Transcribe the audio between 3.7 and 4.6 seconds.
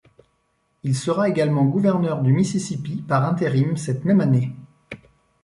cette même année.